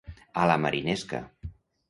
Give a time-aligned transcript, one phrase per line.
[0.43, 1.21] A la marinesca.